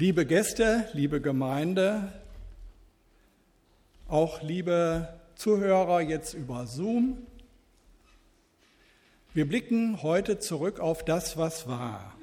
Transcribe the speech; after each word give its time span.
Liebe 0.00 0.24
Gäste, 0.24 0.88
liebe 0.94 1.20
Gemeinde, 1.20 2.10
auch 4.08 4.40
liebe 4.40 5.20
Zuhörer 5.34 6.00
jetzt 6.00 6.32
über 6.32 6.66
Zoom, 6.66 7.18
wir 9.34 9.46
blicken 9.46 10.02
heute 10.02 10.38
zurück 10.38 10.80
auf 10.80 11.04
das, 11.04 11.36
was 11.36 11.68
war, 11.68 12.16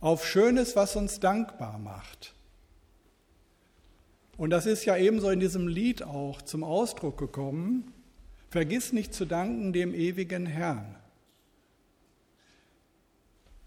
auf 0.00 0.26
Schönes, 0.26 0.74
was 0.74 0.96
uns 0.96 1.20
dankbar 1.20 1.78
macht. 1.78 2.34
Und 4.36 4.50
das 4.50 4.66
ist 4.66 4.84
ja 4.86 4.96
ebenso 4.96 5.30
in 5.30 5.38
diesem 5.38 5.68
Lied 5.68 6.02
auch 6.02 6.42
zum 6.42 6.64
Ausdruck 6.64 7.18
gekommen. 7.18 7.94
Vergiss 8.50 8.92
nicht 8.92 9.14
zu 9.14 9.26
danken 9.26 9.72
dem 9.72 9.94
ewigen 9.94 10.44
Herrn. 10.44 10.96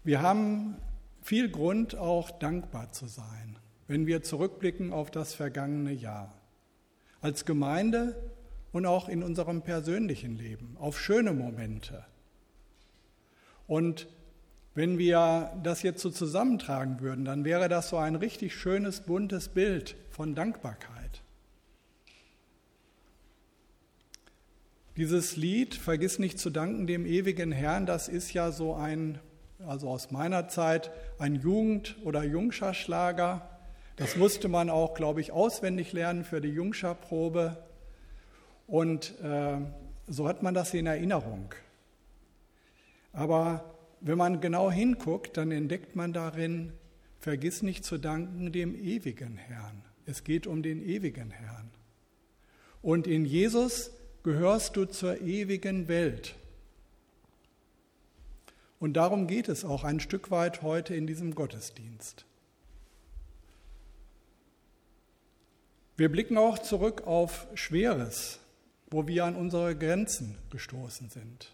Wir 0.04 0.20
haben 0.20 0.76
viel 1.20 1.50
Grund, 1.50 1.96
auch 1.96 2.30
dankbar 2.30 2.92
zu 2.92 3.06
sein, 3.06 3.58
wenn 3.86 4.06
wir 4.06 4.22
zurückblicken 4.22 4.92
auf 4.92 5.10
das 5.10 5.34
vergangene 5.34 5.92
Jahr. 5.92 6.34
Als 7.20 7.44
Gemeinde 7.44 8.16
und 8.72 8.86
auch 8.86 9.08
in 9.08 9.22
unserem 9.22 9.62
persönlichen 9.62 10.36
Leben, 10.36 10.76
auf 10.78 11.00
schöne 11.00 11.32
Momente. 11.32 12.04
Und 13.66 14.08
wenn 14.74 14.98
wir 14.98 15.58
das 15.62 15.82
jetzt 15.82 16.00
so 16.00 16.10
zusammentragen 16.10 17.00
würden, 17.00 17.24
dann 17.24 17.44
wäre 17.44 17.68
das 17.68 17.88
so 17.88 17.96
ein 17.96 18.14
richtig 18.14 18.54
schönes, 18.54 19.00
buntes 19.00 19.48
Bild 19.48 19.96
von 20.10 20.34
Dankbarkeit. 20.34 21.22
Dieses 24.96 25.36
Lied, 25.36 25.74
Vergiss 25.74 26.18
nicht 26.18 26.38
zu 26.38 26.50
danken 26.50 26.86
dem 26.86 27.06
ewigen 27.06 27.52
Herrn, 27.52 27.86
das 27.86 28.08
ist 28.08 28.32
ja 28.32 28.50
so 28.50 28.74
ein 28.74 29.18
also 29.66 29.88
aus 29.88 30.10
meiner 30.10 30.48
Zeit, 30.48 30.90
ein 31.18 31.34
Jugend- 31.34 31.96
oder 32.04 32.22
Jungscherschlager. 32.24 33.48
Das 33.96 34.16
musste 34.16 34.48
man 34.48 34.70
auch, 34.70 34.94
glaube 34.94 35.20
ich, 35.20 35.32
auswendig 35.32 35.92
lernen 35.92 36.24
für 36.24 36.40
die 36.40 36.48
Jungscherprobe. 36.48 37.56
Und 38.66 39.18
äh, 39.20 39.58
so 40.06 40.28
hat 40.28 40.42
man 40.42 40.54
das 40.54 40.72
in 40.74 40.86
Erinnerung. 40.86 41.54
Aber 43.12 43.74
wenn 44.00 44.18
man 44.18 44.40
genau 44.40 44.70
hinguckt, 44.70 45.36
dann 45.36 45.50
entdeckt 45.50 45.96
man 45.96 46.12
darin, 46.12 46.72
vergiss 47.18 47.62
nicht 47.62 47.84
zu 47.84 47.98
danken 47.98 48.52
dem 48.52 48.76
ewigen 48.76 49.36
Herrn. 49.36 49.82
Es 50.06 50.22
geht 50.22 50.46
um 50.46 50.62
den 50.62 50.82
ewigen 50.82 51.30
Herrn. 51.30 51.70
Und 52.80 53.06
in 53.06 53.24
Jesus 53.24 53.90
gehörst 54.22 54.76
du 54.76 54.84
zur 54.84 55.20
ewigen 55.20 55.88
Welt. 55.88 56.36
Und 58.80 58.94
darum 58.94 59.26
geht 59.26 59.48
es 59.48 59.64
auch 59.64 59.84
ein 59.84 60.00
Stück 60.00 60.30
weit 60.30 60.62
heute 60.62 60.94
in 60.94 61.06
diesem 61.06 61.34
Gottesdienst. 61.34 62.24
Wir 65.96 66.10
blicken 66.12 66.38
auch 66.38 66.60
zurück 66.60 67.06
auf 67.06 67.48
Schweres, 67.54 68.38
wo 68.88 69.08
wir 69.08 69.24
an 69.24 69.34
unsere 69.34 69.76
Grenzen 69.76 70.38
gestoßen 70.50 71.10
sind. 71.10 71.52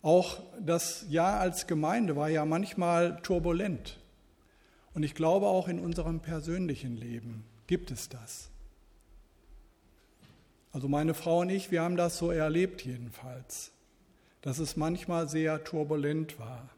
Auch 0.00 0.42
das 0.58 1.04
Jahr 1.10 1.40
als 1.40 1.66
Gemeinde 1.66 2.16
war 2.16 2.30
ja 2.30 2.46
manchmal 2.46 3.20
turbulent. 3.20 4.00
Und 4.94 5.02
ich 5.02 5.14
glaube, 5.14 5.48
auch 5.48 5.68
in 5.68 5.80
unserem 5.80 6.20
persönlichen 6.20 6.96
Leben 6.96 7.44
gibt 7.66 7.90
es 7.90 8.08
das. 8.08 8.50
Also 10.72 10.88
meine 10.88 11.12
Frau 11.12 11.40
und 11.40 11.50
ich, 11.50 11.70
wir 11.70 11.82
haben 11.82 11.96
das 11.96 12.16
so 12.16 12.30
erlebt 12.30 12.82
jedenfalls 12.86 13.73
dass 14.44 14.58
es 14.58 14.76
manchmal 14.76 15.26
sehr 15.26 15.64
turbulent 15.64 16.38
war. 16.38 16.68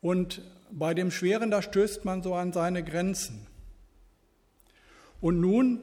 Und 0.00 0.42
bei 0.72 0.92
dem 0.92 1.12
Schweren, 1.12 1.52
da 1.52 1.62
stößt 1.62 2.04
man 2.04 2.20
so 2.20 2.34
an 2.34 2.52
seine 2.52 2.82
Grenzen. 2.82 3.46
Und 5.20 5.40
nun 5.40 5.82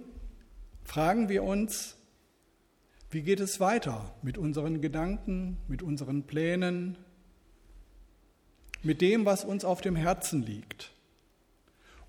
fragen 0.83 1.29
wir 1.29 1.43
uns, 1.43 1.95
wie 3.09 3.21
geht 3.21 3.39
es 3.39 3.61
weiter 3.61 4.13
mit 4.21 4.37
unseren 4.37 4.81
Gedanken, 4.81 5.55
mit 5.69 5.81
unseren 5.81 6.23
Plänen, 6.23 6.97
mit 8.81 8.99
dem, 8.99 9.23
was 9.25 9.45
uns 9.45 9.63
auf 9.63 9.79
dem 9.79 9.95
Herzen 9.95 10.43
liegt. 10.43 10.91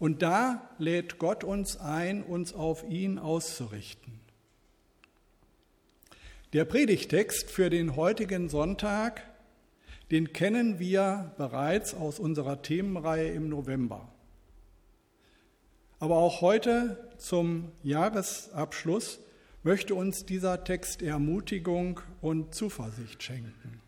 Und 0.01 0.23
da 0.23 0.69
lädt 0.79 1.21
Gott 1.21 1.45
uns 1.45 1.77
ein, 1.77 2.25
uns 2.25 2.53
auf 2.53 2.83
ihn 2.83 3.21
auszurichten. 3.21 4.24
Der 6.55 6.65
Predigtext 6.65 7.51
für 7.51 7.69
den 7.69 7.97
heutigen 7.97 8.49
Sonntag, 8.49 9.25
den 10.13 10.33
kennen 10.33 10.79
wir 10.79 11.33
bereits 11.37 11.95
aus 11.95 12.21
unserer 12.21 12.63
Themenreihe 12.63 13.33
im 13.33 13.49
November. 13.49 14.09
Aber 15.99 16.15
auch 16.15 16.43
heute 16.43 17.11
zum 17.19 17.73
Jahresabschluss 17.83 19.19
möchte 19.65 19.97
uns 19.97 20.27
dieser 20.27 20.63
Text 20.63 21.03
Ermutigung 21.03 21.99
und 22.21 22.55
Zuversicht 22.55 23.21
schenken. 23.21 23.81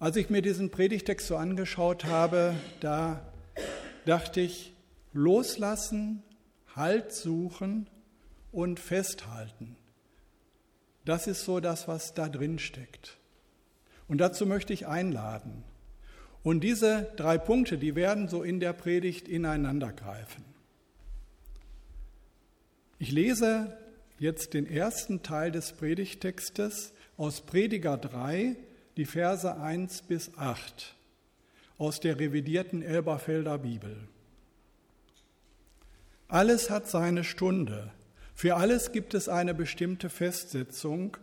Als 0.00 0.16
ich 0.16 0.28
mir 0.28 0.42
diesen 0.42 0.72
Predigtext 0.72 1.28
so 1.28 1.36
angeschaut 1.36 2.04
habe, 2.04 2.56
da 2.80 3.32
dachte 4.06 4.40
ich, 4.40 4.74
loslassen, 5.12 6.24
Halt 6.74 7.12
suchen 7.12 7.88
und 8.50 8.80
festhalten. 8.80 9.76
Das 11.06 11.28
ist 11.28 11.44
so 11.44 11.60
das, 11.60 11.86
was 11.86 12.14
da 12.14 12.28
drin 12.28 12.58
steckt. 12.58 13.16
Und 14.08 14.18
dazu 14.18 14.44
möchte 14.44 14.72
ich 14.72 14.88
einladen. 14.88 15.62
Und 16.42 16.60
diese 16.60 17.12
drei 17.16 17.38
Punkte, 17.38 17.78
die 17.78 17.94
werden 17.94 18.28
so 18.28 18.42
in 18.42 18.60
der 18.60 18.72
Predigt 18.72 19.28
ineinandergreifen. 19.28 20.44
Ich 22.98 23.12
lese 23.12 23.76
jetzt 24.18 24.52
den 24.52 24.66
ersten 24.66 25.22
Teil 25.22 25.52
des 25.52 25.72
Predigtextes 25.72 26.92
aus 27.16 27.40
Prediger 27.40 27.96
3, 27.96 28.56
die 28.96 29.04
Verse 29.04 29.56
1 29.56 30.02
bis 30.02 30.36
8 30.36 30.96
aus 31.78 32.00
der 32.00 32.18
revidierten 32.18 32.82
Elberfelder 32.82 33.58
Bibel. 33.58 34.08
Alles 36.26 36.70
hat 36.70 36.88
seine 36.88 37.22
Stunde, 37.22 37.92
für 38.36 38.56
alles 38.56 38.92
gibt 38.92 39.14
es 39.14 39.30
eine 39.30 39.54
bestimmte 39.54 40.10
Festsetzung, 40.10 41.16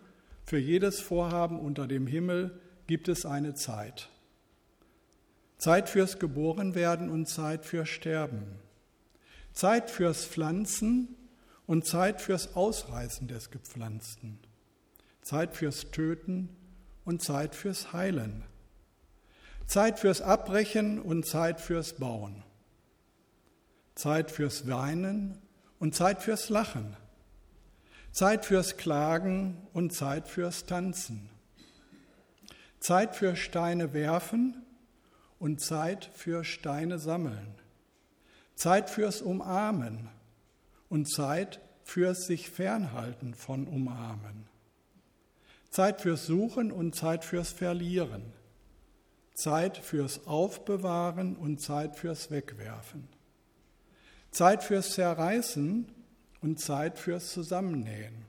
für 0.45 0.57
jedes 0.57 0.99
Vorhaben 0.99 1.59
unter 1.59 1.85
dem 1.87 2.07
Himmel 2.07 2.59
gibt 2.87 3.07
es 3.07 3.23
eine 3.23 3.53
Zeit. 3.53 4.09
Zeit 5.59 5.89
fürs 5.89 6.17
Geborenwerden 6.17 7.11
und 7.11 7.27
Zeit 7.27 7.65
fürs 7.65 7.89
Sterben. 7.89 8.59
Zeit 9.53 9.91
fürs 9.91 10.25
Pflanzen 10.25 11.15
und 11.67 11.85
Zeit 11.85 12.19
fürs 12.19 12.55
Ausreißen 12.55 13.27
des 13.27 13.51
Gepflanzten. 13.51 14.39
Zeit 15.21 15.55
fürs 15.55 15.91
Töten 15.91 16.49
und 17.05 17.21
Zeit 17.21 17.53
fürs 17.53 17.93
Heilen. 17.93 18.43
Zeit 19.67 19.99
fürs 19.99 20.23
Abbrechen 20.23 20.99
und 20.99 21.27
Zeit 21.27 21.61
fürs 21.61 21.93
Bauen. 21.93 22.43
Zeit 23.93 24.31
fürs 24.31 24.67
Weinen 24.67 25.37
und 25.77 25.93
Zeit 25.93 26.23
fürs 26.23 26.49
Lachen. 26.49 26.97
Zeit 28.13 28.45
fürs 28.45 28.77
Klagen 28.77 29.57
und 29.73 29.91
Zeit 29.91 30.27
fürs 30.27 30.67
Tanzen. 30.67 31.29
Zeit 32.79 33.15
für 33.15 33.35
Steine 33.35 33.91
werfen 33.93 34.63
und 35.39 35.59
Zeit 35.59 36.11
für 36.13 36.43
Steine 36.43 36.99
sammeln. 36.99 37.55
Zeit 38.53 38.91
fürs 38.91 39.23
Umarmen 39.23 40.09
und 40.89 41.11
Zeit 41.11 41.59
fürs 41.83 42.27
sich 42.27 42.51
fernhalten 42.51 43.33
von 43.33 43.65
Umarmen. 43.65 44.47
Zeit 45.71 46.01
fürs 46.01 46.27
Suchen 46.27 46.71
und 46.71 46.93
Zeit 46.93 47.25
fürs 47.25 47.51
Verlieren. 47.51 48.31
Zeit 49.33 49.75
fürs 49.75 50.27
Aufbewahren 50.27 51.35
und 51.35 51.61
Zeit 51.61 51.95
fürs 51.95 52.29
Wegwerfen. 52.29 53.07
Zeit 54.29 54.61
fürs 54.61 54.91
Zerreißen 54.91 55.91
und 56.43 56.59
Zeit 56.59 56.99
fürs 56.99 57.31
Zusammennähen. 57.31 58.25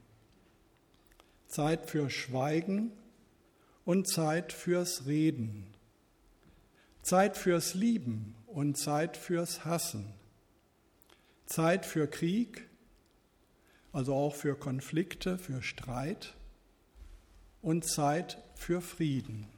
Zeit 1.49 1.91
für 1.91 2.09
Schweigen 2.11 2.93
und 3.85 4.07
Zeit 4.07 4.53
fürs 4.53 5.07
Reden. 5.07 5.75
Zeit 7.03 7.37
fürs 7.37 7.75
Lieben 7.75 8.37
und 8.47 8.79
Zeit 8.79 9.17
fürs 9.17 9.65
Hassen. 9.65 10.15
Zeit 11.47 11.85
für 11.85 12.07
Krieg, 12.07 12.69
also 13.93 14.15
auch 14.15 14.37
für 14.37 14.57
Konflikte, 14.57 15.37
für 15.37 15.61
Streit 15.61 16.35
und 17.63 17.85
Zeit 17.85 18.41
für 18.55 18.81
Frieden. 18.81 19.49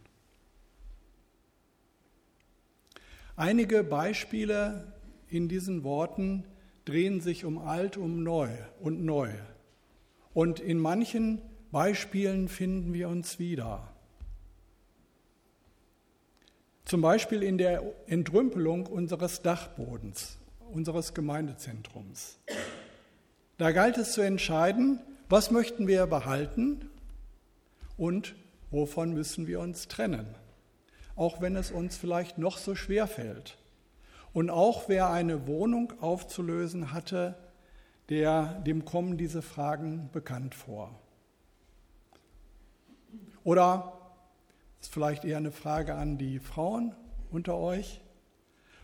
Einige 3.37 3.85
Beispiele 3.85 4.95
in 5.29 5.47
diesen 5.47 5.85
Worten 5.85 6.45
drehen 6.87 7.21
sich 7.21 7.45
um 7.45 7.59
alt, 7.59 7.99
um 7.99 8.23
neu 8.23 8.49
und 8.81 9.05
neu. 9.05 9.31
Und 10.33 10.61
in 10.61 10.79
manchen 10.79 11.43
Beispielen 11.71 12.49
finden 12.49 12.95
wir 12.95 13.09
uns 13.09 13.39
wieder. 13.39 13.93
Zum 16.87 17.03
Beispiel 17.03 17.43
in 17.43 17.59
der 17.59 17.83
Entrümpelung 18.07 18.87
unseres 18.87 19.43
Dachbodens, 19.43 20.39
unseres 20.73 21.13
Gemeindezentrums. 21.13 22.39
Da 23.59 23.73
galt 23.73 23.99
es 23.99 24.13
zu 24.13 24.21
entscheiden, 24.21 25.01
was 25.29 25.51
möchten 25.51 25.89
wir 25.89 26.07
behalten 26.07 26.89
und 27.97 28.37
wovon 28.71 29.13
müssen 29.13 29.49
wir 29.49 29.59
uns 29.59 29.89
trennen, 29.89 30.27
auch 31.17 31.41
wenn 31.41 31.57
es 31.57 31.73
uns 31.73 31.97
vielleicht 31.97 32.39
noch 32.39 32.59
so 32.59 32.77
schwer 32.77 33.09
fällt. 33.09 33.59
Und 34.37 34.51
auch 34.51 34.91
wer 34.91 35.09
eine 35.09 35.47
Wohnung 35.47 35.95
aufzulösen 36.03 36.93
hatte, 36.93 37.37
der, 38.11 38.61
dem 38.67 38.85
kommen 38.85 39.17
diese 39.17 39.41
Fragen 39.41 40.11
bekannt 40.13 40.55
vor. 40.55 40.91
Oder 43.45 43.95
das 44.77 44.89
ist 44.89 44.93
vielleicht 44.93 45.25
eher 45.25 45.39
eine 45.39 45.53
Frage 45.53 45.95
an 45.95 46.19
die 46.19 46.39
Frauen 46.39 46.95
unter 47.31 47.57
euch. 47.57 48.03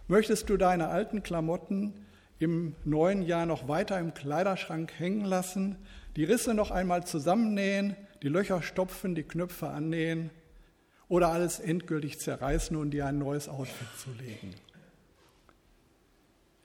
Möchtest 0.09 0.49
du 0.49 0.57
deine 0.57 0.89
alten 0.89 1.23
Klamotten 1.23 2.07
im 2.39 2.75
neuen 2.87 3.21
Jahr 3.21 3.45
noch 3.45 3.69
weiter 3.69 3.99
im 3.99 4.15
Kleiderschrank 4.15 4.99
hängen 4.99 5.27
lassen, 5.27 5.77
die 6.17 6.25
Risse 6.25 6.55
noch 6.55 6.71
einmal 6.71 7.05
zusammennähen, 7.05 7.95
die 8.23 8.29
Löcher 8.29 8.63
stopfen, 8.63 9.15
die 9.15 9.25
Knöpfe 9.25 9.69
annähen 9.69 10.31
oder 11.09 11.29
alles 11.29 11.61
endgültig 11.61 12.21
zerreißen 12.21 12.75
und 12.75 12.93
dir 12.93 13.05
ein 13.05 13.19
neues 13.19 13.51
Outfit 13.51 13.89
zulegen? 13.99 14.55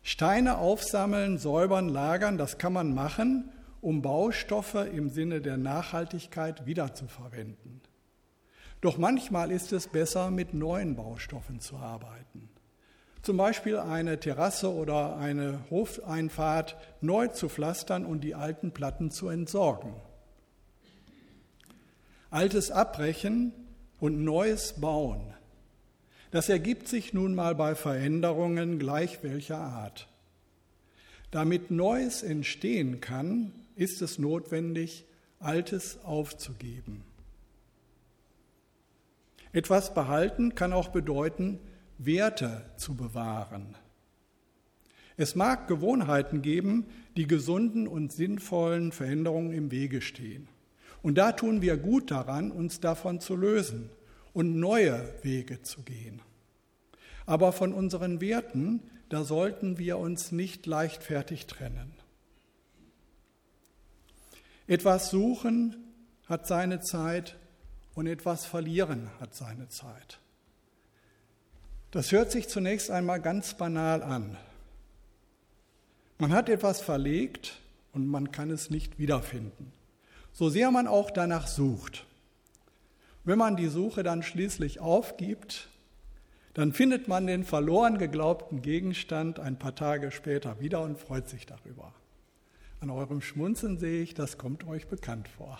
Steine 0.08 0.60
aufsammeln, 0.60 1.38
säubern, 1.38 1.90
lagern, 1.90 2.38
das 2.38 2.58
kann 2.58 2.72
man 2.72 2.94
machen, 2.94 3.52
um 3.82 4.02
Baustoffe 4.02 4.88
im 4.94 5.10
Sinne 5.10 5.42
der 5.42 5.58
Nachhaltigkeit 5.58 6.66
wiederzuverwenden. 6.66 7.82
Doch 8.80 8.98
manchmal 8.98 9.52
ist 9.52 9.74
es 9.74 9.90
besser, 9.90 10.32
mit 10.32 10.54
neuen 10.54 10.96
Baustoffen 10.96 11.60
zu 11.60 11.76
arbeiten. 11.76 12.48
Zum 13.22 13.36
Beispiel 13.36 13.80
eine 13.80 14.18
Terrasse 14.18 14.74
oder 14.74 15.18
eine 15.18 15.60
Hofeinfahrt 15.70 16.78
neu 17.02 17.28
zu 17.28 17.50
pflastern 17.50 18.06
und 18.06 18.22
die 18.22 18.34
alten 18.34 18.72
Platten 18.72 19.12
zu 19.12 19.28
entsorgen. 19.28 19.94
Altes 22.30 22.72
abbrechen 22.72 23.52
und 24.00 24.24
Neues 24.24 24.80
bauen. 24.80 25.34
Das 26.32 26.50
ergibt 26.50 26.88
sich 26.88 27.14
nun 27.14 27.36
mal 27.36 27.56
bei 27.56 27.76
Veränderungen 27.76 28.80
gleich 28.80 29.24
welcher 29.24 29.60
Art. 29.60 30.08
Damit 31.32 31.72
Neues 31.72 32.24
entstehen 32.24 33.00
kann, 33.00 33.54
ist 33.76 34.02
es 34.02 34.20
notwendig, 34.20 35.06
Altes 35.40 36.04
aufzugeben. 36.04 37.04
Etwas 39.54 39.94
behalten 39.94 40.56
kann 40.56 40.74
auch 40.74 40.90
bedeuten, 40.90 41.60
Werte 41.98 42.66
zu 42.76 42.96
bewahren. 42.96 43.76
Es 45.16 45.36
mag 45.36 45.68
Gewohnheiten 45.68 46.42
geben, 46.42 46.86
die 47.16 47.28
gesunden 47.28 47.88
und 47.88 48.12
sinnvollen 48.12 48.92
Veränderungen 48.92 49.52
im 49.52 49.72
Wege 49.72 50.02
stehen. 50.02 50.48
Und 51.02 51.18
da 51.18 51.32
tun 51.32 51.62
wir 51.62 51.78
gut 51.78 52.12
daran, 52.12 52.52
uns 52.52 52.80
davon 52.80 53.20
zu 53.20 53.36
lösen 53.36 53.90
und 54.38 54.60
neue 54.60 55.16
Wege 55.24 55.64
zu 55.64 55.82
gehen. 55.82 56.22
Aber 57.26 57.52
von 57.52 57.74
unseren 57.74 58.22
Werten, 58.22 58.84
da 59.10 59.24
sollten 59.24 59.80
wir 59.80 59.98
uns 59.98 60.32
nicht 60.32 60.68
leichtfertig 60.68 61.48
trennen. 61.48 61.92
Etwas 64.68 65.10
suchen 65.10 65.76
hat 66.28 66.46
seine 66.46 66.82
Zeit 66.82 67.36
und 67.96 68.06
etwas 68.06 68.46
verlieren 68.46 69.10
hat 69.20 69.34
seine 69.34 69.70
Zeit. 69.70 70.20
Das 71.90 72.12
hört 72.12 72.32
sich 72.32 72.48
zunächst 72.48 72.92
einmal 72.92 73.20
ganz 73.20 73.56
banal 73.56 74.04
an. 74.04 74.38
Man 76.20 76.32
hat 76.32 76.48
etwas 76.48 76.80
verlegt 76.80 77.60
und 77.92 78.06
man 78.06 78.32
kann 78.32 78.52
es 78.52 78.70
nicht 78.70 79.00
wiederfinden, 79.00 79.74
so 80.32 80.48
sehr 80.48 80.70
man 80.70 80.86
auch 80.86 81.10
danach 81.10 81.48
sucht. 81.48 82.07
Wenn 83.28 83.40
man 83.40 83.58
die 83.58 83.68
Suche 83.68 84.04
dann 84.04 84.24
schließlich 84.24 84.80
aufgibt, 84.80 85.68
dann 86.54 86.72
findet 86.72 87.10
man 87.10 87.28
den 87.28 87.44
verloren 87.44 87.98
geglaubten 87.98 88.62
Gegenstand 88.62 89.38
ein 89.38 89.60
paar 89.60 89.76
Tage 89.76 90.12
später 90.12 90.62
wieder 90.62 90.82
und 90.82 90.98
freut 90.98 91.28
sich 91.28 91.46
darüber. 91.46 91.94
An 92.80 92.90
eurem 92.90 93.20
Schmunzeln 93.20 93.80
sehe 93.80 94.02
ich, 94.02 94.14
das 94.14 94.38
kommt 94.38 94.66
euch 94.66 94.88
bekannt 94.88 95.28
vor. 95.28 95.60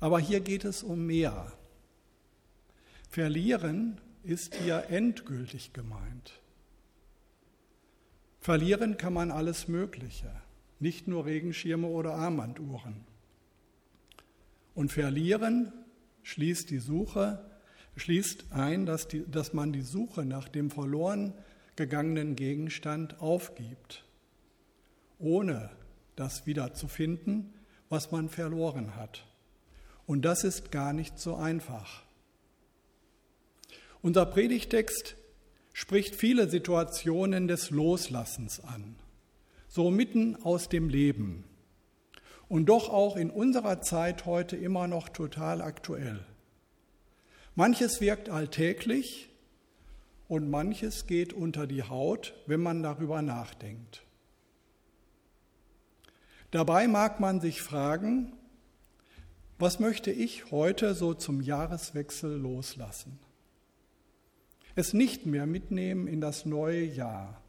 Aber 0.00 0.18
hier 0.18 0.40
geht 0.40 0.64
es 0.64 0.82
um 0.82 1.06
mehr. 1.06 1.52
Verlieren 3.08 4.00
ist 4.24 4.56
hier 4.56 4.86
endgültig 4.90 5.74
gemeint. 5.74 6.40
Verlieren 8.40 8.96
kann 8.96 9.12
man 9.12 9.30
alles 9.30 9.68
Mögliche, 9.68 10.32
nicht 10.80 11.06
nur 11.06 11.24
Regenschirme 11.24 11.86
oder 11.86 12.14
Armbanduhren. 12.14 13.06
Und 14.74 14.90
verlieren 14.90 15.72
schließt 16.24 16.70
die 16.70 16.78
Suche, 16.78 17.38
schließt 17.96 18.46
ein, 18.50 18.86
dass, 18.86 19.06
die, 19.06 19.24
dass 19.30 19.52
man 19.52 19.72
die 19.72 19.82
Suche 19.82 20.24
nach 20.24 20.48
dem 20.48 20.70
verloren 20.70 21.32
gegangenen 21.76 22.34
Gegenstand 22.34 23.20
aufgibt, 23.20 24.04
ohne 25.20 25.70
das 26.16 26.46
wiederzufinden, 26.46 27.52
was 27.88 28.10
man 28.10 28.28
verloren 28.28 28.96
hat. 28.96 29.26
Und 30.06 30.24
das 30.24 30.44
ist 30.44 30.72
gar 30.72 30.92
nicht 30.92 31.18
so 31.18 31.36
einfach. 31.36 32.02
Unser 34.02 34.26
Predigtext 34.26 35.16
spricht 35.72 36.14
viele 36.14 36.48
Situationen 36.48 37.48
des 37.48 37.70
Loslassens 37.70 38.60
an, 38.60 38.96
so 39.68 39.90
mitten 39.90 40.36
aus 40.42 40.68
dem 40.68 40.88
Leben 40.88 41.44
und 42.48 42.66
doch 42.66 42.88
auch 42.88 43.16
in 43.16 43.30
unserer 43.30 43.80
Zeit 43.80 44.26
heute 44.26 44.56
immer 44.56 44.86
noch 44.86 45.08
total 45.08 45.62
aktuell. 45.62 46.24
Manches 47.54 48.00
wirkt 48.00 48.28
alltäglich 48.28 49.28
und 50.28 50.50
manches 50.50 51.06
geht 51.06 51.32
unter 51.32 51.66
die 51.66 51.82
Haut, 51.82 52.34
wenn 52.46 52.60
man 52.60 52.82
darüber 52.82 53.22
nachdenkt. 53.22 54.02
Dabei 56.50 56.88
mag 56.88 57.20
man 57.20 57.40
sich 57.40 57.62
fragen, 57.62 58.32
was 59.58 59.78
möchte 59.78 60.10
ich 60.10 60.50
heute 60.50 60.94
so 60.94 61.14
zum 61.14 61.40
Jahreswechsel 61.40 62.36
loslassen? 62.36 63.18
Es 64.74 64.92
nicht 64.92 65.26
mehr 65.26 65.46
mitnehmen 65.46 66.08
in 66.08 66.20
das 66.20 66.44
neue 66.44 66.84
Jahr. 66.84 67.40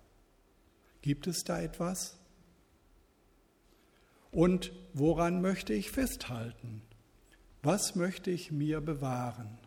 Gibt 1.01 1.27
es 1.27 1.43
da 1.43 1.59
etwas? 1.59 2.17
Und 4.31 4.71
woran 4.95 5.41
möchte 5.41 5.73
ich 5.73 5.91
festhalten? 5.91 6.81
Was 7.61 7.95
möchte 7.95 8.31
ich 8.31 8.51
mir 8.51 8.79
bewahren? 8.79 9.57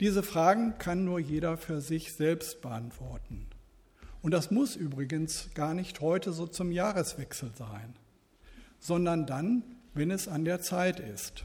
Diese 0.00 0.22
Fragen 0.22 0.78
kann 0.78 1.04
nur 1.04 1.20
jeder 1.20 1.56
für 1.56 1.80
sich 1.80 2.14
selbst 2.14 2.62
beantworten. 2.62 3.46
Und 4.22 4.30
das 4.30 4.50
muss 4.50 4.76
übrigens 4.76 5.50
gar 5.54 5.74
nicht 5.74 6.00
heute 6.00 6.32
so 6.32 6.46
zum 6.46 6.72
Jahreswechsel 6.72 7.50
sein, 7.54 7.94
sondern 8.80 9.26
dann, 9.26 9.62
wenn 9.92 10.10
es 10.10 10.26
an 10.26 10.46
der 10.46 10.62
Zeit 10.62 10.98
ist. 10.98 11.44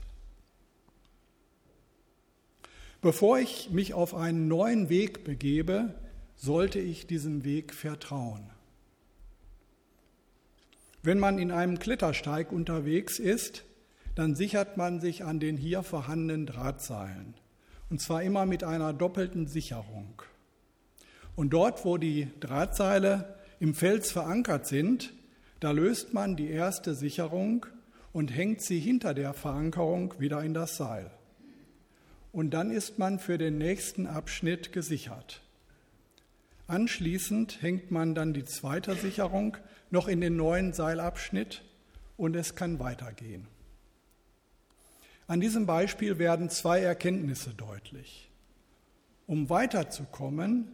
Bevor 3.02 3.40
ich 3.40 3.72
mich 3.72 3.94
auf 3.94 4.16
einen 4.16 4.48
neuen 4.48 4.88
Weg 4.88 5.26
begebe, 5.26 5.94
sollte 6.38 6.80
ich 6.80 7.08
diesem 7.08 7.44
Weg 7.44 7.74
vertrauen. 7.74 8.50
Wenn 11.02 11.20
man 11.20 11.40
in 11.40 11.52
einem 11.52 11.80
Klettersteig 11.80 12.52
unterwegs 12.52 13.20
ist, 13.20 13.64
dann 14.16 14.36
sichert 14.36 14.76
man 14.76 15.00
sich 15.00 15.24
an 15.24 15.40
den 15.40 15.56
hier 15.56 15.82
vorhandenen 15.82 16.46
Drahtseilen. 16.46 17.36
Und 17.90 18.02
zwar 18.02 18.22
immer 18.22 18.46
mit 18.46 18.64
einer 18.64 18.94
doppelten 18.94 19.48
Sicherung. 19.48 20.22
Und 21.36 21.52
dort, 21.52 21.86
wo 21.86 21.98
die 21.98 22.28
Drahtseile 22.42 23.36
im 23.60 23.74
Fels 23.74 24.12
verankert 24.12 24.68
sind, 24.68 25.14
da 25.62 25.72
löst 25.72 26.14
man 26.14 26.36
die 26.36 26.50
erste 26.50 26.96
Sicherung 26.96 27.66
und 28.12 28.36
hängt 28.36 28.62
sie 28.62 28.80
hinter 28.80 29.14
der 29.14 29.34
Verankerung 29.34 30.14
wieder 30.20 30.44
in 30.44 30.54
das 30.54 30.76
Seil. 30.76 31.12
Und 32.32 32.52
dann 32.52 32.72
ist 32.72 33.00
man 33.00 33.20
für 33.20 33.38
den 33.38 33.58
nächsten 33.58 34.06
Abschnitt 34.06 34.74
gesichert. 34.74 35.42
Anschließend 36.68 37.62
hängt 37.62 37.90
man 37.90 38.14
dann 38.14 38.34
die 38.34 38.46
zweite 38.46 38.96
Sicherung 38.96 39.58
noch 39.92 40.08
in 40.08 40.22
den 40.22 40.36
neuen 40.36 40.74
Seilabschnitt 40.74 41.64
und 42.18 42.36
es 42.36 42.56
kann 42.56 42.80
weitergehen. 42.80 43.48
An 45.28 45.40
diesem 45.40 45.66
Beispiel 45.66 46.18
werden 46.18 46.50
zwei 46.50 46.82
Erkenntnisse 46.82 47.54
deutlich. 47.54 48.32
Um 49.28 49.50
weiterzukommen, 49.50 50.68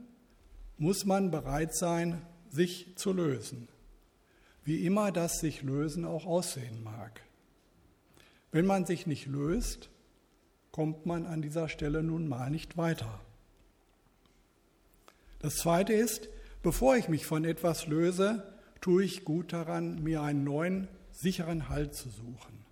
muss 0.77 1.05
man 1.05 1.29
bereit 1.29 1.75
sein, 1.75 2.21
sich 2.49 2.95
zu 2.95 3.11
lösen, 3.11 3.67
wie 4.63 4.85
immer 4.85 5.11
das 5.11 5.39
sich 5.39 5.61
lösen 5.61 6.05
auch 6.05 6.25
aussehen 6.25 6.83
mag. 6.83 7.21
Wenn 8.51 8.65
man 8.65 8.85
sich 8.85 9.07
nicht 9.07 9.25
löst, 9.25 9.89
kommt 10.71 11.05
man 11.05 11.25
an 11.25 11.41
dieser 11.41 11.67
Stelle 11.67 12.01
nun 12.01 12.27
mal 12.27 12.49
nicht 12.49 12.77
weiter. 12.77 13.19
Das 15.39 15.55
Zweite 15.55 15.93
ist, 15.93 16.29
bevor 16.63 16.95
ich 16.95 17.09
mich 17.09 17.25
von 17.25 17.43
etwas 17.43 17.87
löse, 17.87 18.54
tue 18.85 19.03
ich 19.03 19.25
gut 19.25 19.51
daran, 19.51 20.03
mir 20.03 20.21
einen 20.21 20.43
neuen, 20.43 20.87
sicheren 21.11 21.69
Halt 21.69 21.95
zu 21.95 22.07
suchen. 22.07 22.63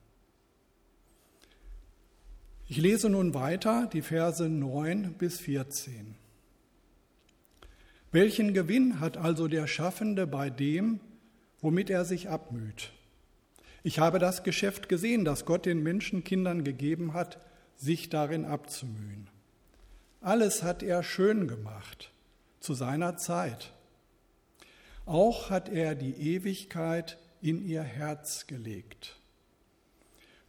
Ich 2.68 2.78
lese 2.78 3.10
nun 3.10 3.34
weiter 3.34 3.90
die 3.92 4.04
Verse 4.04 4.48
9 4.48 5.16
bis 5.16 5.40
14. 5.40 6.14
Welchen 8.12 8.54
Gewinn 8.54 9.00
hat 9.00 9.18
also 9.18 9.48
der 9.48 9.66
Schaffende 9.66 10.28
bei 10.28 10.52
dem, 10.52 11.00
womit 11.62 11.90
er 11.90 12.06
sich 12.06 12.30
abmüht? 12.30 12.92
Ich 13.82 13.98
habe 13.98 14.20
das 14.20 14.44
Geschäft 14.44 14.90
gesehen, 14.90 15.26
das 15.26 15.46
Gott 15.46 15.66
den 15.66 15.82
Menschenkindern 15.82 16.64
gegeben 16.64 17.16
hat, 17.16 17.44
sich 17.76 18.10
darin 18.10 18.46
abzumühen. 18.46 19.32
Alles 20.22 20.62
hat 20.62 20.84
er 20.84 21.02
schön 21.02 21.48
gemacht, 21.48 22.12
zu 22.60 22.76
seiner 22.76 23.18
Zeit. 23.18 23.74
Auch 25.06 25.50
hat 25.50 25.70
er 25.70 25.96
die 25.96 26.14
Ewigkeit 26.14 27.18
in 27.42 27.66
ihr 27.66 27.84
Herz 27.84 28.48
gelegt. 28.48 29.20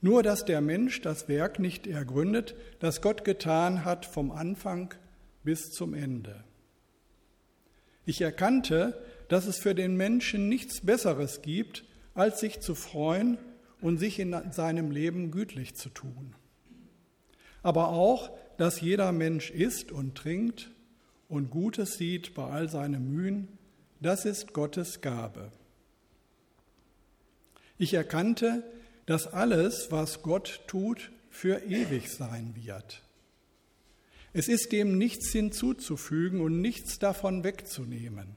Nur 0.00 0.22
dass 0.22 0.44
der 0.44 0.60
Mensch 0.60 1.00
das 1.00 1.28
Werk 1.28 1.58
nicht 1.58 1.86
ergründet, 1.86 2.54
das 2.78 3.00
Gott 3.00 3.24
getan 3.24 3.84
hat 3.84 4.06
vom 4.06 4.30
Anfang 4.30 4.94
bis 5.42 5.70
zum 5.70 5.94
Ende. 5.94 6.44
Ich 8.06 8.20
erkannte, 8.20 9.02
dass 9.28 9.46
es 9.46 9.58
für 9.58 9.74
den 9.74 9.96
Menschen 9.96 10.48
nichts 10.48 10.82
Besseres 10.82 11.42
gibt, 11.42 11.84
als 12.14 12.40
sich 12.40 12.60
zu 12.60 12.74
freuen 12.74 13.38
und 13.80 13.98
sich 13.98 14.18
in 14.18 14.36
seinem 14.52 14.90
Leben 14.90 15.30
gütlich 15.30 15.74
zu 15.74 15.88
tun. 15.88 16.34
Aber 17.62 17.88
auch, 17.88 18.30
dass 18.58 18.80
jeder 18.80 19.10
Mensch 19.10 19.50
isst 19.50 19.90
und 19.90 20.14
trinkt 20.14 20.70
und 21.28 21.50
Gutes 21.50 21.94
sieht 21.94 22.34
bei 22.34 22.44
all 22.44 22.68
seinen 22.68 23.10
Mühen, 23.10 23.48
das 24.00 24.24
ist 24.24 24.52
Gottes 24.52 25.00
Gabe. 25.00 25.50
Ich 27.78 27.94
erkannte, 27.94 28.62
dass 29.06 29.26
alles, 29.26 29.90
was 29.90 30.22
Gott 30.22 30.60
tut, 30.66 31.10
für 31.30 31.62
ewig 31.64 32.10
sein 32.10 32.54
wird. 32.54 33.02
Es 34.32 34.48
ist 34.48 34.72
dem 34.72 34.98
nichts 34.98 35.30
hinzuzufügen 35.30 36.40
und 36.40 36.60
nichts 36.60 36.98
davon 36.98 37.44
wegzunehmen. 37.44 38.36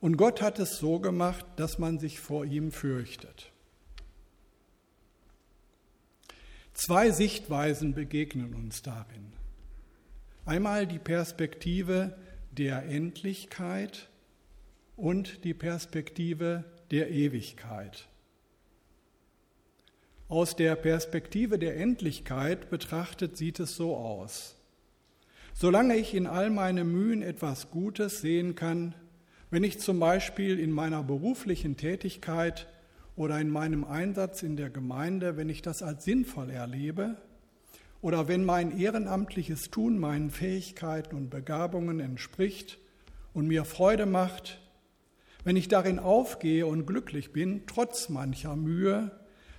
Und 0.00 0.16
Gott 0.16 0.40
hat 0.40 0.58
es 0.58 0.78
so 0.78 1.00
gemacht, 1.00 1.44
dass 1.56 1.78
man 1.78 1.98
sich 1.98 2.20
vor 2.20 2.44
ihm 2.44 2.70
fürchtet. 2.70 3.50
Zwei 6.72 7.10
Sichtweisen 7.10 7.94
begegnen 7.94 8.54
uns 8.54 8.82
darin. 8.82 9.32
Einmal 10.46 10.86
die 10.86 11.00
Perspektive 11.00 12.16
der 12.52 12.84
Endlichkeit 12.84 14.08
und 14.98 15.44
die 15.44 15.54
Perspektive 15.54 16.64
der 16.90 17.10
Ewigkeit. 17.10 18.08
Aus 20.28 20.56
der 20.56 20.74
Perspektive 20.74 21.58
der 21.58 21.76
Endlichkeit 21.76 22.68
betrachtet 22.68 23.36
sieht 23.36 23.60
es 23.60 23.76
so 23.76 23.96
aus. 23.96 24.56
Solange 25.54 25.96
ich 25.96 26.14
in 26.14 26.26
all 26.26 26.50
meinen 26.50 26.90
Mühen 26.92 27.22
etwas 27.22 27.70
Gutes 27.70 28.20
sehen 28.20 28.56
kann, 28.56 28.94
wenn 29.50 29.64
ich 29.64 29.78
zum 29.78 30.00
Beispiel 30.00 30.58
in 30.58 30.72
meiner 30.72 31.04
beruflichen 31.04 31.76
Tätigkeit 31.76 32.66
oder 33.14 33.40
in 33.40 33.50
meinem 33.50 33.84
Einsatz 33.84 34.42
in 34.42 34.56
der 34.56 34.68
Gemeinde, 34.68 35.36
wenn 35.36 35.48
ich 35.48 35.62
das 35.62 35.82
als 35.82 36.04
sinnvoll 36.04 36.50
erlebe, 36.50 37.16
oder 38.02 38.28
wenn 38.28 38.44
mein 38.44 38.76
ehrenamtliches 38.76 39.70
Tun 39.70 39.98
meinen 39.98 40.30
Fähigkeiten 40.30 41.16
und 41.16 41.30
Begabungen 41.30 42.00
entspricht 42.00 42.78
und 43.32 43.46
mir 43.46 43.64
Freude 43.64 44.06
macht, 44.06 44.60
wenn 45.44 45.56
ich 45.56 45.68
darin 45.68 45.98
aufgehe 45.98 46.66
und 46.66 46.86
glücklich 46.86 47.32
bin, 47.32 47.62
trotz 47.66 48.08
mancher 48.08 48.56
Mühe, 48.56 49.10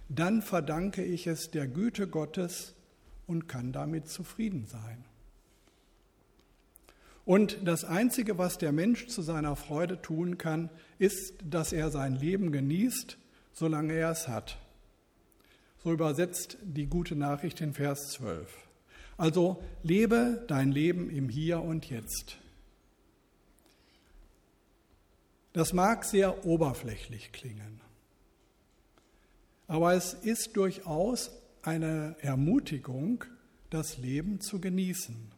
dann 0.09 0.41
verdanke 0.41 1.03
ich 1.03 1.27
es 1.27 1.51
der 1.51 1.67
Güte 1.67 2.07
Gottes 2.07 2.75
und 3.27 3.48
kann 3.48 3.71
damit 3.71 4.09
zufrieden 4.09 4.65
sein. 4.65 5.05
Und 7.25 7.59
das 7.63 7.86
Einzige, 7.86 8.39
was 8.39 8.57
der 8.57 8.71
Mensch 8.71 9.05
zu 9.07 9.21
seiner 9.21 9.55
Freude 9.55 10.01
tun 10.01 10.39
kann, 10.39 10.71
ist, 10.98 11.36
dass 11.48 11.74
er 11.74 11.91
sein 11.91 12.15
Leben 12.15 12.51
genießt, 12.51 13.19
solange 13.53 13.93
er 13.93 14.09
es 14.09 14.27
hat. 14.27 14.57
So 15.83 15.93
übersetzt 15.93 16.57
die 16.63 16.88
gute 16.88 17.15
Nachricht 17.15 17.62
in 17.62 17.74
Vers 17.74 18.13
12. 18.13 18.51
Also 19.15 19.62
lebe 19.83 20.43
dein 20.48 20.71
Leben 20.71 21.12
im 21.12 21.29
Hier 21.29 21.62
und 21.62 21.89
Jetzt. 21.89 22.38
Das 25.53 25.74
mag 25.74 26.06
sehr 26.06 26.46
oberflächlich 26.46 27.32
klingen, 27.32 27.82
aber 29.68 29.94
es 29.94 30.13
ist 30.13 30.56
durchaus 30.56 31.32
eine 31.63 32.15
Ermutigung, 32.22 33.25
das 33.70 33.98
Leben 33.98 34.41
zu 34.41 34.60
genießen 34.62 35.32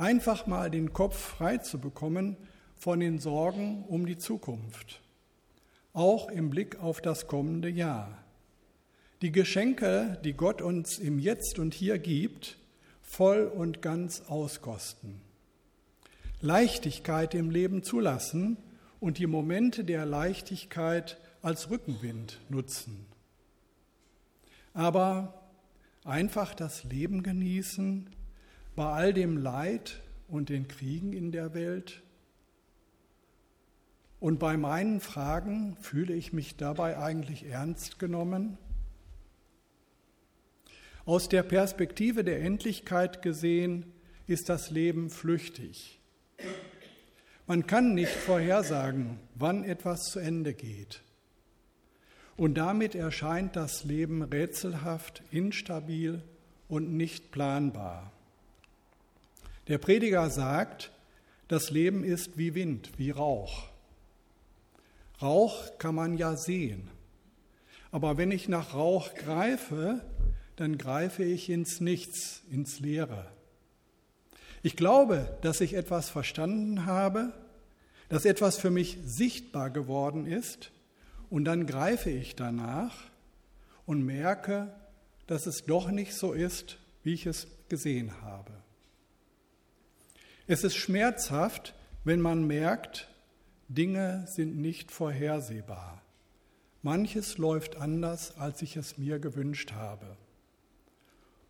einfach 0.00 0.46
mal 0.46 0.70
den 0.70 0.92
Kopf 0.92 1.16
frei 1.16 1.58
zu 1.58 1.78
bekommen 1.78 2.36
von 2.76 3.00
den 3.00 3.18
Sorgen 3.18 3.84
um 3.86 4.06
die 4.06 4.16
Zukunft, 4.16 5.02
auch 5.92 6.30
im 6.30 6.48
Blick 6.48 6.80
auf 6.80 7.02
das 7.02 7.26
kommende 7.26 7.68
Jahr. 7.68 8.24
Die 9.20 9.30
Geschenke, 9.30 10.18
die 10.24 10.32
Gott 10.32 10.62
uns 10.62 10.98
im 10.98 11.18
Jetzt 11.18 11.58
und 11.58 11.74
Hier 11.74 11.98
gibt, 11.98 12.56
voll 13.02 13.44
und 13.44 13.82
ganz 13.82 14.22
auskosten. 14.22 15.20
Leichtigkeit 16.40 17.34
im 17.34 17.50
Leben 17.50 17.82
zulassen 17.82 18.56
und 19.00 19.18
die 19.18 19.26
Momente 19.26 19.84
der 19.84 20.06
Leichtigkeit 20.06 21.18
als 21.42 21.70
Rückenwind 21.70 22.38
nutzen. 22.48 23.06
Aber 24.72 25.42
einfach 26.04 26.54
das 26.54 26.84
Leben 26.84 27.22
genießen, 27.22 28.08
bei 28.76 28.86
all 28.86 29.12
dem 29.12 29.36
Leid 29.36 30.00
und 30.28 30.48
den 30.48 30.68
Kriegen 30.68 31.12
in 31.12 31.32
der 31.32 31.54
Welt? 31.54 32.02
Und 34.20 34.38
bei 34.38 34.56
meinen 34.56 35.00
Fragen 35.00 35.76
fühle 35.80 36.14
ich 36.14 36.32
mich 36.32 36.56
dabei 36.56 36.98
eigentlich 36.98 37.46
ernst 37.46 37.98
genommen? 37.98 38.58
Aus 41.06 41.28
der 41.28 41.42
Perspektive 41.42 42.22
der 42.22 42.42
Endlichkeit 42.42 43.22
gesehen 43.22 43.92
ist 44.26 44.48
das 44.48 44.70
Leben 44.70 45.10
flüchtig. 45.10 45.98
Man 47.50 47.66
kann 47.66 47.94
nicht 47.94 48.12
vorhersagen, 48.12 49.18
wann 49.34 49.64
etwas 49.64 50.04
zu 50.04 50.20
Ende 50.20 50.54
geht. 50.54 51.02
Und 52.36 52.54
damit 52.54 52.94
erscheint 52.94 53.56
das 53.56 53.82
Leben 53.82 54.22
rätselhaft, 54.22 55.24
instabil 55.32 56.22
und 56.68 56.92
nicht 56.92 57.32
planbar. 57.32 58.12
Der 59.66 59.78
Prediger 59.78 60.30
sagt, 60.30 60.92
das 61.48 61.72
Leben 61.72 62.04
ist 62.04 62.38
wie 62.38 62.54
Wind, 62.54 62.92
wie 62.98 63.10
Rauch. 63.10 63.64
Rauch 65.20 65.76
kann 65.78 65.96
man 65.96 66.16
ja 66.16 66.36
sehen. 66.36 66.88
Aber 67.90 68.16
wenn 68.16 68.30
ich 68.30 68.48
nach 68.48 68.74
Rauch 68.74 69.12
greife, 69.14 70.04
dann 70.54 70.78
greife 70.78 71.24
ich 71.24 71.50
ins 71.50 71.80
Nichts, 71.80 72.44
ins 72.48 72.78
Leere. 72.78 73.26
Ich 74.62 74.76
glaube, 74.76 75.38
dass 75.40 75.60
ich 75.60 75.74
etwas 75.74 76.10
verstanden 76.10 76.86
habe, 76.86 77.32
dass 78.08 78.24
etwas 78.24 78.58
für 78.58 78.70
mich 78.70 78.98
sichtbar 79.04 79.70
geworden 79.70 80.26
ist, 80.26 80.70
und 81.30 81.44
dann 81.44 81.64
greife 81.66 82.10
ich 82.10 82.34
danach 82.34 82.96
und 83.86 84.04
merke, 84.04 84.74
dass 85.28 85.46
es 85.46 85.64
doch 85.64 85.90
nicht 85.90 86.14
so 86.14 86.32
ist, 86.32 86.78
wie 87.04 87.14
ich 87.14 87.24
es 87.24 87.46
gesehen 87.68 88.20
habe. 88.20 88.52
Es 90.48 90.64
ist 90.64 90.74
schmerzhaft, 90.74 91.72
wenn 92.02 92.20
man 92.20 92.44
merkt, 92.48 93.08
Dinge 93.68 94.24
sind 94.26 94.58
nicht 94.58 94.90
vorhersehbar. 94.90 96.02
Manches 96.82 97.38
läuft 97.38 97.76
anders, 97.76 98.36
als 98.36 98.60
ich 98.62 98.76
es 98.76 98.98
mir 98.98 99.20
gewünscht 99.20 99.72
habe. 99.72 100.16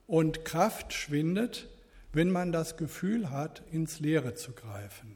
Und 0.06 0.44
Kraft 0.44 0.92
schwindet, 0.92 1.70
wenn 2.12 2.30
man 2.30 2.52
das 2.52 2.76
Gefühl 2.76 3.30
hat, 3.30 3.62
ins 3.70 4.00
Leere 4.00 4.34
zu 4.34 4.52
greifen. 4.52 5.14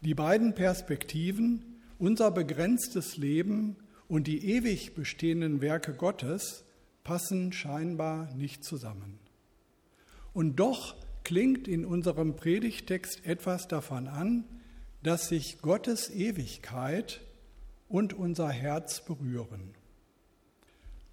Die 0.00 0.14
beiden 0.14 0.54
Perspektiven, 0.54 1.80
unser 1.98 2.30
begrenztes 2.30 3.16
Leben 3.16 3.76
und 4.08 4.26
die 4.26 4.52
ewig 4.52 4.94
bestehenden 4.94 5.60
Werke 5.60 5.92
Gottes, 5.92 6.64
passen 7.04 7.52
scheinbar 7.52 8.32
nicht 8.34 8.64
zusammen. 8.64 9.18
Und 10.32 10.56
doch 10.56 10.94
klingt 11.24 11.66
in 11.66 11.84
unserem 11.84 12.36
Predigtext 12.36 13.26
etwas 13.26 13.66
davon 13.68 14.08
an, 14.08 14.44
dass 15.02 15.28
sich 15.28 15.60
Gottes 15.60 16.10
Ewigkeit 16.10 17.20
und 17.88 18.14
unser 18.14 18.50
Herz 18.50 19.04
berühren. 19.04 19.74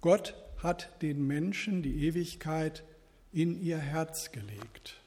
Gott 0.00 0.34
hat 0.62 1.02
den 1.02 1.26
Menschen 1.26 1.82
die 1.82 2.06
Ewigkeit 2.06 2.84
in 3.36 3.62
ihr 3.62 3.76
Herz 3.76 4.32
gelegt. 4.32 4.98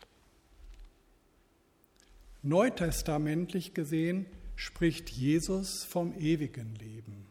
Neutestamentlich 2.44 3.74
gesehen 3.74 4.28
spricht 4.56 5.10
Jesus 5.10 5.84
vom 5.84 6.14
ewigen 6.14 6.76
Leben. 6.76 7.26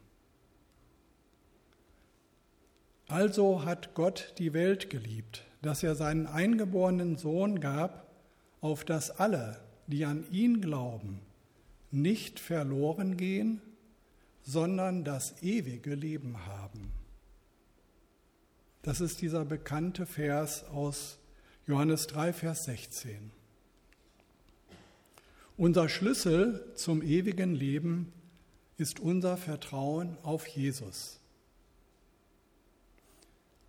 Also 3.06 3.64
hat 3.64 3.94
Gott 3.94 4.34
die 4.38 4.52
Welt 4.52 4.90
geliebt, 4.90 5.44
dass 5.62 5.84
er 5.84 5.94
seinen 5.94 6.26
eingeborenen 6.26 7.16
Sohn 7.16 7.60
gab, 7.60 8.08
auf 8.60 8.84
dass 8.84 9.12
alle, 9.12 9.60
die 9.86 10.04
an 10.04 10.24
ihn 10.32 10.60
glauben, 10.60 11.20
nicht 11.92 12.40
verloren 12.40 13.16
gehen, 13.16 13.62
sondern 14.42 15.04
das 15.04 15.40
ewige 15.42 15.94
Leben 15.94 16.44
haben. 16.44 16.97
Das 18.88 19.02
ist 19.02 19.20
dieser 19.20 19.44
bekannte 19.44 20.06
Vers 20.06 20.64
aus 20.64 21.18
Johannes 21.66 22.06
3, 22.06 22.32
Vers 22.32 22.64
16. 22.64 23.30
Unser 25.58 25.90
Schlüssel 25.90 26.64
zum 26.74 27.02
ewigen 27.02 27.54
Leben 27.54 28.10
ist 28.78 28.98
unser 28.98 29.36
Vertrauen 29.36 30.16
auf 30.22 30.46
Jesus. 30.46 31.20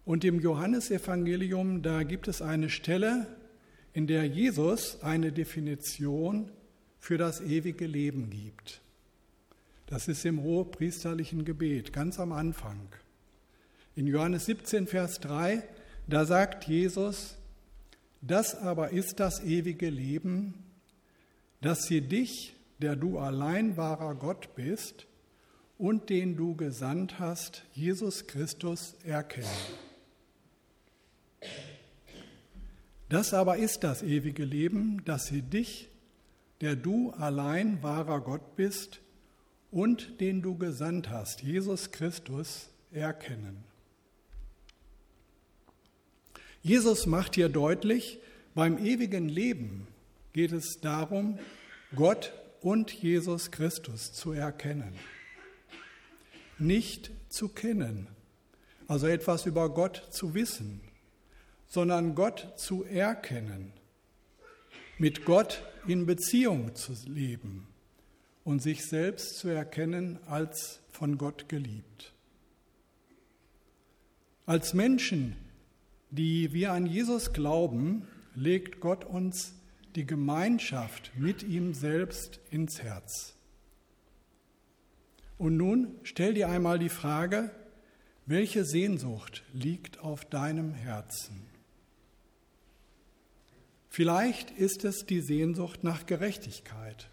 Und 0.05 0.23
im 0.23 0.39
Johannesevangelium, 0.39 1.81
da 1.81 2.03
gibt 2.03 2.29
es 2.29 2.41
eine 2.41 2.69
Stelle, 2.69 3.27
in 3.91 4.07
der 4.07 4.25
Jesus 4.25 5.03
eine 5.03 5.33
Definition 5.33 6.49
für 6.97 7.17
das 7.17 7.41
ewige 7.41 7.87
Leben 7.87 8.29
gibt. 8.29 8.79
Das 9.85 10.07
ist 10.07 10.23
im 10.23 10.41
hohepriesterlichen 10.41 11.43
Gebet, 11.43 11.91
ganz 11.91 12.21
am 12.21 12.31
Anfang. 12.31 12.87
In 13.99 14.07
Johannes 14.07 14.45
17, 14.45 14.87
Vers 14.87 15.19
3, 15.19 15.61
da 16.07 16.23
sagt 16.23 16.69
Jesus, 16.69 17.35
das 18.21 18.55
aber 18.55 18.91
ist 18.91 19.19
das 19.19 19.43
ewige 19.43 19.89
Leben, 19.89 20.53
dass 21.59 21.83
sie 21.83 21.99
dich, 21.99 22.55
der 22.77 22.95
du 22.95 23.19
allein 23.19 23.75
wahrer 23.75 24.15
Gott 24.15 24.55
bist 24.55 25.05
und 25.77 26.09
den 26.09 26.37
du 26.37 26.55
gesandt 26.55 27.19
hast, 27.19 27.65
Jesus 27.73 28.25
Christus, 28.25 28.95
erkennen. 29.03 29.49
Das 33.09 33.33
aber 33.33 33.57
ist 33.57 33.83
das 33.83 34.01
ewige 34.01 34.45
Leben, 34.45 35.03
dass 35.03 35.27
sie 35.27 35.41
dich, 35.41 35.89
der 36.61 36.77
du 36.77 37.11
allein 37.11 37.83
wahrer 37.83 38.21
Gott 38.21 38.55
bist 38.55 39.01
und 39.71 40.21
den 40.21 40.41
du 40.41 40.57
gesandt 40.57 41.09
hast, 41.09 41.41
Jesus 41.41 41.91
Christus, 41.91 42.69
erkennen. 42.93 43.68
Jesus 46.61 47.05
macht 47.05 47.35
hier 47.35 47.49
deutlich, 47.49 48.19
beim 48.53 48.77
ewigen 48.77 49.29
Leben 49.29 49.87
geht 50.33 50.51
es 50.51 50.79
darum, 50.81 51.39
Gott 51.95 52.33
und 52.61 52.91
Jesus 52.91 53.51
Christus 53.51 54.13
zu 54.13 54.33
erkennen. 54.33 54.93
Nicht 56.57 57.11
zu 57.29 57.47
kennen, 57.47 58.07
also 58.87 59.07
etwas 59.07 59.45
über 59.45 59.69
Gott 59.69 60.07
zu 60.09 60.33
wissen, 60.33 60.81
sondern 61.67 62.15
Gott 62.15 62.53
zu 62.57 62.83
erkennen, 62.83 63.71
mit 64.97 65.23
Gott 65.23 65.63
in 65.87 66.05
Beziehung 66.05 66.75
zu 66.75 66.93
leben 67.05 67.67
und 68.43 68.61
sich 68.61 68.85
selbst 68.85 69.37
zu 69.37 69.47
erkennen 69.47 70.19
als 70.25 70.81
von 70.91 71.17
Gott 71.17 71.47
geliebt. 71.47 72.11
Als 74.45 74.73
Menschen, 74.73 75.37
die 76.11 76.53
wir 76.53 76.71
an 76.73 76.85
Jesus 76.85 77.33
glauben, 77.33 78.07
legt 78.35 78.79
Gott 78.79 79.05
uns 79.05 79.53
die 79.95 80.05
Gemeinschaft 80.05 81.11
mit 81.15 81.43
ihm 81.43 81.73
selbst 81.73 82.39
ins 82.51 82.81
Herz. 82.81 83.35
Und 85.37 85.57
nun 85.57 85.95
stell 86.03 86.33
dir 86.33 86.49
einmal 86.49 86.79
die 86.79 86.89
Frage, 86.89 87.51
welche 88.25 88.65
Sehnsucht 88.65 89.43
liegt 89.53 89.99
auf 89.99 90.25
deinem 90.25 90.73
Herzen? 90.73 91.47
Vielleicht 93.87 94.51
ist 94.51 94.85
es 94.85 95.05
die 95.05 95.21
Sehnsucht 95.21 95.83
nach 95.83 96.05
Gerechtigkeit 96.05 97.09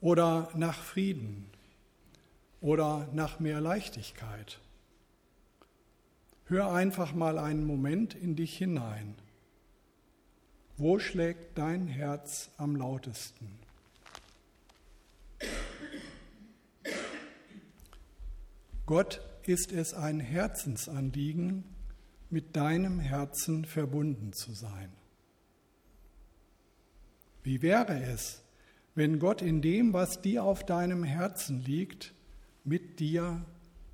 oder 0.00 0.50
nach 0.56 0.82
Frieden 0.82 1.46
oder 2.60 3.08
nach 3.12 3.38
mehr 3.38 3.60
Leichtigkeit. 3.60 4.58
Hör 6.48 6.72
einfach 6.72 7.12
mal 7.12 7.38
einen 7.38 7.66
Moment 7.66 8.14
in 8.14 8.34
dich 8.34 8.56
hinein. 8.56 9.16
Wo 10.78 10.98
schlägt 10.98 11.58
dein 11.58 11.86
Herz 11.86 12.50
am 12.56 12.74
lautesten? 12.74 13.58
Gott 18.86 19.20
ist 19.44 19.72
es 19.72 19.92
ein 19.92 20.20
Herzensanliegen, 20.20 21.64
mit 22.30 22.56
deinem 22.56 22.98
Herzen 22.98 23.66
verbunden 23.66 24.32
zu 24.32 24.52
sein. 24.52 24.90
Wie 27.42 27.60
wäre 27.60 28.02
es, 28.04 28.42
wenn 28.94 29.18
Gott 29.18 29.42
in 29.42 29.60
dem, 29.60 29.92
was 29.92 30.22
dir 30.22 30.44
auf 30.44 30.64
deinem 30.64 31.04
Herzen 31.04 31.60
liegt, 31.60 32.14
mit 32.64 33.00
dir 33.00 33.44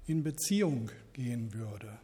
in 0.07 0.23
Beziehung 0.23 0.93
gehen 1.13 1.53
würde? 1.53 1.99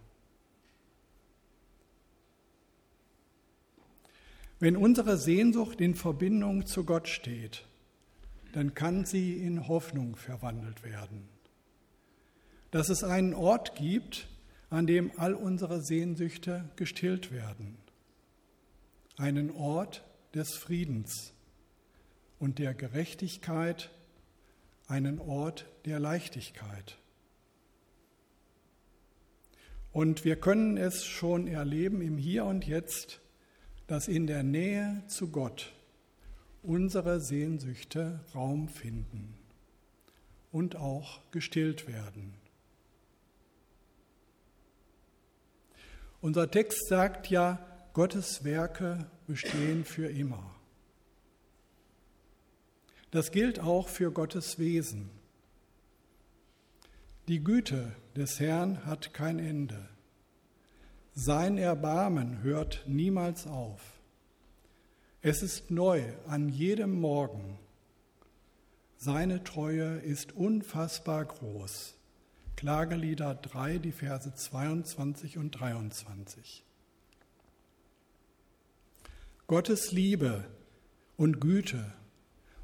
Wenn 4.61 4.77
unsere 4.77 5.16
Sehnsucht 5.16 5.81
in 5.81 5.94
Verbindung 5.94 6.66
zu 6.66 6.85
Gott 6.85 7.09
steht, 7.09 7.64
dann 8.53 8.75
kann 8.75 9.05
sie 9.05 9.35
in 9.35 9.66
Hoffnung 9.68 10.16
verwandelt 10.16 10.85
werden. 10.85 11.29
Dass 12.70 12.88
es 12.88 13.03
einen 13.03 13.35
Ort 13.35 13.75
gibt, 13.75 14.29
an 14.68 14.87
dem 14.87 15.11
all 15.16 15.35
unsere 15.35 15.81
Sehnsüchte 15.81 16.68
gestillt 16.77 17.33
werden. 17.33 17.77
Einen 19.16 19.51
Ort, 19.51 20.05
des 20.35 20.55
Friedens 20.55 21.33
und 22.38 22.59
der 22.59 22.75
Gerechtigkeit 22.75 23.90
einen 24.87 25.18
Ort 25.18 25.66
der 25.85 26.01
Leichtigkeit. 26.01 26.99
Und 29.92 30.25
wir 30.25 30.37
können 30.37 30.77
es 30.77 31.05
schon 31.05 31.46
erleben 31.49 32.01
im 32.01 32.16
Hier 32.16 32.44
und 32.44 32.66
Jetzt, 32.66 33.19
dass 33.90 34.07
in 34.07 34.29
der 34.29 34.44
Nähe 34.44 35.03
zu 35.09 35.31
Gott 35.31 35.72
unsere 36.62 37.20
Sehnsüchte 37.20 38.20
Raum 38.33 38.68
finden 38.68 39.35
und 40.53 40.76
auch 40.76 41.29
gestillt 41.33 41.88
werden. 41.88 42.35
Unser 46.20 46.48
Text 46.53 46.87
sagt 46.87 47.31
ja, 47.31 47.66
Gottes 47.92 48.44
Werke 48.44 49.11
bestehen 49.26 49.85
für 49.85 50.09
immer. 50.09 50.55
Das 53.11 53.33
gilt 53.33 53.59
auch 53.59 53.88
für 53.88 54.12
Gottes 54.12 54.61
Wesen. 54.61 55.11
Die 57.26 57.42
Güte 57.42 57.96
des 58.14 58.38
Herrn 58.38 58.87
hat 58.87 59.12
kein 59.14 59.40
Ende. 59.40 59.88
Sein 61.22 61.59
Erbarmen 61.59 62.42
hört 62.42 62.85
niemals 62.87 63.46
auf. 63.46 63.83
Es 65.20 65.42
ist 65.42 65.70
neu 65.70 66.02
an 66.26 66.48
jedem 66.48 66.98
Morgen. 66.98 67.59
Seine 68.96 69.44
Treue 69.44 69.98
ist 69.98 70.33
unfassbar 70.33 71.26
groß. 71.26 71.94
Klagelieder 72.56 73.35
3, 73.35 73.76
die 73.76 73.92
Verse 73.92 74.35
22 74.35 75.37
und 75.37 75.50
23. 75.50 76.64
Gottes 79.46 79.92
Liebe 79.92 80.46
und 81.18 81.38
Güte 81.38 81.85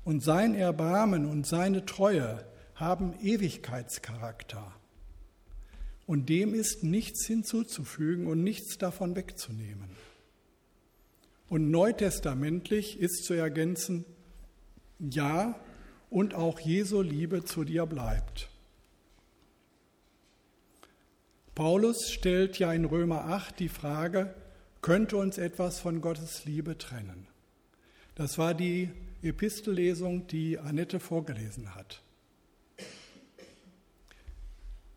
und 0.03 0.23
sein 0.23 0.55
Erbarmen 0.55 1.27
und 1.27 1.47
seine 1.47 1.85
Treue 1.85 2.43
haben 2.75 3.13
Ewigkeitscharakter. 3.21 4.73
Und 6.07 6.29
dem 6.29 6.55
ist 6.55 6.85
nichts 6.85 7.27
hinzuzufügen 7.27 8.27
und 8.27 8.45
nichts 8.45 8.79
davon 8.79 9.17
wegzunehmen. 9.17 9.91
Und 11.49 11.71
neutestamentlich 11.71 12.99
ist 12.99 13.25
zu 13.25 13.35
ergänzen, 13.35 14.05
ja, 14.99 15.61
und 16.09 16.35
auch 16.35 16.61
Jesu 16.61 17.03
Liebe 17.03 17.45
zu 17.45 17.65
dir 17.65 17.87
bleibt. 17.87 18.49
Paulus 21.55 22.11
stellt 22.11 22.59
ja 22.59 22.73
in 22.73 22.85
Römer 22.85 23.25
8 23.25 23.59
die 23.59 23.69
Frage, 23.69 24.35
könnte 24.83 25.17
uns 25.17 25.39
etwas 25.39 25.81
von 25.81 26.01
Gottes 26.01 26.45
Liebe 26.45 26.79
trennen. 26.79 27.27
Das 28.15 28.39
war 28.39 28.55
die 28.55 28.91
Epistellesung, 29.23 30.27
die 30.27 30.59
Annette 30.59 31.01
vorgelesen 31.01 31.75
hat. 31.75 32.03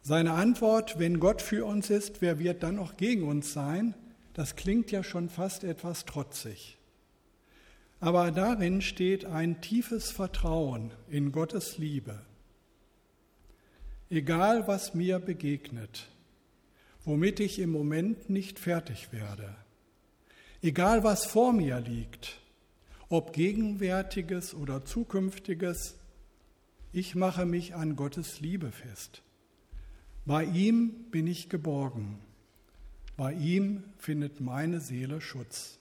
Seine 0.10 0.34
Antwort, 0.34 0.98
wenn 0.98 1.20
Gott 1.20 1.40
für 1.40 1.66
uns 1.66 1.92
ist, 1.92 2.20
wer 2.20 2.40
wird 2.40 2.64
dann 2.64 2.78
noch 2.78 2.98
gegen 2.98 3.28
uns 3.28 3.54
sein? 3.54 3.94
Das 4.34 4.56
klingt 4.56 4.90
ja 4.90 5.04
schon 5.04 5.30
fast 5.30 5.64
etwas 5.64 6.04
trotzig. 6.04 6.80
Aber 8.00 8.32
darin 8.32 8.82
steht 8.82 9.26
ein 9.26 9.62
tiefes 9.62 10.10
Vertrauen 10.10 10.90
in 11.12 11.32
Gottes 11.32 11.78
Liebe. 11.78 12.20
Egal 14.10 14.68
was 14.68 14.96
mir 14.96 15.20
begegnet, 15.20 16.08
womit 17.06 17.40
ich 17.40 17.60
im 17.60 17.70
Moment 17.70 18.32
nicht 18.32 18.58
fertig 18.58 19.14
werde, 19.14 19.56
egal 20.64 21.04
was 21.04 21.28
vor 21.28 21.54
mir 21.54 21.82
liegt, 21.82 22.40
ob 23.10 23.32
gegenwärtiges 23.32 24.56
oder 24.56 24.84
zukünftiges, 24.86 26.00
ich 26.94 27.14
mache 27.14 27.46
mich 27.46 27.76
an 27.76 27.96
Gottes 27.96 28.40
Liebe 28.40 28.72
fest. 28.72 29.22
Bei 30.26 30.44
ihm 30.44 31.06
bin 31.12 31.28
ich 31.28 31.50
geborgen. 31.50 32.20
Bei 33.18 33.34
ihm 33.34 33.84
findet 33.98 34.40
meine 34.40 34.80
Seele 34.80 35.22
Schutz. 35.22 35.80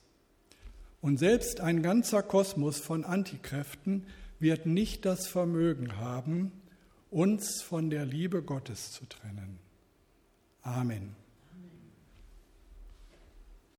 Und 1.01 1.17
selbst 1.17 1.61
ein 1.61 1.81
ganzer 1.81 2.23
Kosmos 2.23 2.79
von 2.79 3.05
Antikräften 3.05 4.05
wird 4.39 4.65
nicht 4.65 5.05
das 5.05 5.27
Vermögen 5.27 5.97
haben, 5.97 6.51
uns 7.11 7.61
von 7.61 7.89
der 7.89 8.05
Liebe 8.05 8.41
Gottes 8.43 8.91
zu 8.91 9.05
trennen. 9.05 9.59
Amen. 10.61 11.15